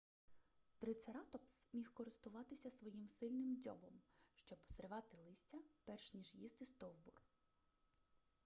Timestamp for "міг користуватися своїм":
1.73-3.07